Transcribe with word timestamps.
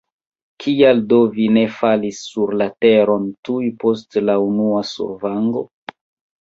Kial 0.63 1.01
do 1.11 1.19
vi 1.35 1.45
ne 1.57 1.65
falis 1.75 2.23
sur 2.31 2.55
la 2.63 2.69
teron 2.87 3.29
tuj 3.51 3.61
post 3.87 4.21
la 4.27 4.41
unua 4.49 4.85
survango? 4.97 5.67